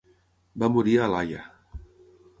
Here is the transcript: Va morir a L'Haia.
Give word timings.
Va 0.63 0.69
morir 0.77 0.97
a 1.03 1.11
L'Haia. 1.13 1.45